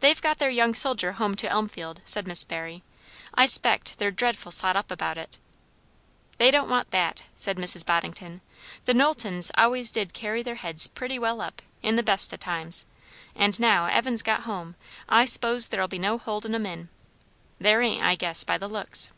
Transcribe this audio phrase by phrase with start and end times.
[0.00, 2.82] "They've got their young soldier home to Elmfield," said Miss Barry.
[3.32, 5.38] "I s'pect they're dreadful sot up about it."
[6.36, 7.82] "They don't want that," said Mrs.
[7.86, 8.42] Boddington.
[8.84, 12.84] "The Knowltons always did carry their heads pretty well up, in the best o' times;
[13.34, 14.76] and now Evan's got home,
[15.08, 16.90] I s'pose there'll be no holding 'em in.
[17.58, 19.10] There ain't, I guess, by the looks."